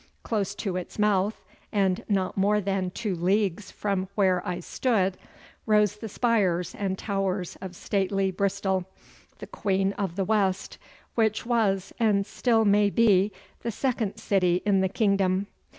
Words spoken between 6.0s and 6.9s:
spires